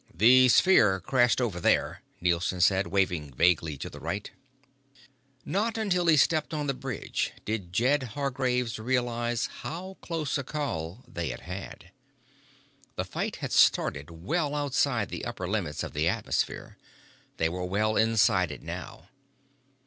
[0.15, 4.31] "The sphere crashed over there," Nielson said, waving vaguely to the right.
[5.45, 11.03] Not until he stepped on the bridge did Jed Hargraves realize how close a call
[11.07, 11.91] they had had.
[12.95, 16.77] The fight had started well outside the upper limits of the atmosphere.
[17.37, 19.07] They were well inside it now.